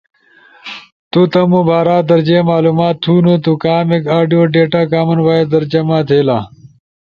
تو 1.11 1.21
تمو 1.31 1.61
بارا 1.69 1.97
در 2.09 2.21
جے 2.27 2.37
معلومات 2.49 2.95
تھونو، 3.03 3.33
تو 3.43 3.51
کامیک 3.63 4.03
آڈیو 4.17 4.41
ڈیتا 4.53 4.81
کامن 4.91 5.19
وائس 5.25 5.47
در 5.53 5.63
جمع 5.71 5.99
تھئیلا، 6.07 6.37